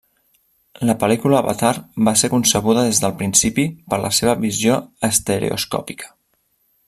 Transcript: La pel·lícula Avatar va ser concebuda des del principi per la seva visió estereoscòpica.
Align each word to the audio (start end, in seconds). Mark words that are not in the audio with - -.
La 0.89 0.93
pel·lícula 1.01 1.37
Avatar 1.43 1.73
va 2.07 2.13
ser 2.21 2.31
concebuda 2.35 2.87
des 2.87 3.03
del 3.05 3.15
principi 3.21 3.67
per 3.95 4.01
la 4.07 4.13
seva 4.21 4.37
visió 4.47 4.79
estereoscòpica. 5.11 6.11